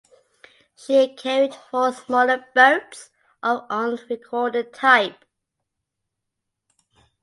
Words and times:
She 0.75 1.13
carried 1.13 1.53
four 1.53 1.93
smaller 1.93 2.43
boats 2.55 3.11
of 3.43 3.67
unrecorded 3.69 4.73
type. 4.73 5.23